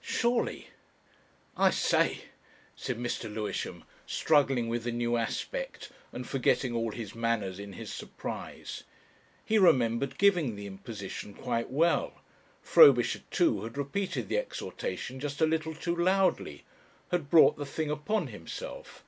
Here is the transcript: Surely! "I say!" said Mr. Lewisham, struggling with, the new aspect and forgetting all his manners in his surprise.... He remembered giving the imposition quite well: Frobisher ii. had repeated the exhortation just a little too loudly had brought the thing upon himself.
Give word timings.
Surely! 0.00 0.68
"I 1.58 1.68
say!" 1.68 2.22
said 2.74 2.96
Mr. 2.98 3.30
Lewisham, 3.30 3.84
struggling 4.06 4.70
with, 4.70 4.84
the 4.84 4.90
new 4.90 5.18
aspect 5.18 5.90
and 6.10 6.26
forgetting 6.26 6.74
all 6.74 6.90
his 6.92 7.14
manners 7.14 7.58
in 7.58 7.74
his 7.74 7.92
surprise.... 7.92 8.84
He 9.44 9.58
remembered 9.58 10.16
giving 10.16 10.56
the 10.56 10.66
imposition 10.66 11.34
quite 11.34 11.68
well: 11.68 12.22
Frobisher 12.62 13.20
ii. 13.38 13.60
had 13.60 13.76
repeated 13.76 14.30
the 14.30 14.38
exhortation 14.38 15.20
just 15.20 15.42
a 15.42 15.46
little 15.46 15.74
too 15.74 15.94
loudly 15.94 16.64
had 17.10 17.28
brought 17.28 17.58
the 17.58 17.66
thing 17.66 17.90
upon 17.90 18.28
himself. 18.28 19.04